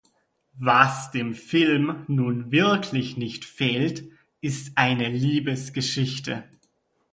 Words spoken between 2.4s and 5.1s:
wirklich nicht fehlt, ist eine